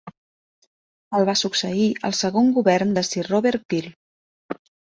[1.17, 3.93] El va succeir el segon govern de Sir Robert Peel.